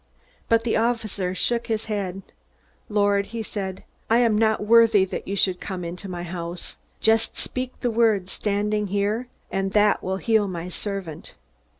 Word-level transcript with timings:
But 0.49 0.63
the 0.63 0.77
officer 0.77 1.35
shook 1.35 1.67
his 1.67 1.85
head. 1.85 2.23
"Lord," 2.89 3.27
he 3.27 3.43
said, 3.43 3.83
"I 4.09 4.17
am 4.17 4.35
not 4.35 4.65
worthy 4.65 5.05
that 5.05 5.27
you 5.27 5.35
should 5.35 5.61
come 5.61 5.83
into 5.85 6.09
my 6.09 6.23
house. 6.23 6.77
Just 7.01 7.37
speak 7.37 7.73
a 7.83 7.91
word, 7.91 8.27
standing 8.27 8.87
here, 8.87 9.27
and 9.51 9.73
that 9.73 10.01
will 10.01 10.17
heal 10.17 10.47
my 10.47 10.69
servant. 10.69 11.35